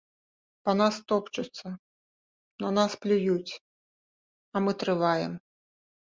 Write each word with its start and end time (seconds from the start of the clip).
Па 0.67 0.71
нас 0.79 0.95
топчуцца, 1.11 1.67
на 2.63 2.71
нас 2.77 2.91
плююць, 3.03 3.53
а 4.55 4.63
мы 4.69 4.75
трываем. 4.85 5.37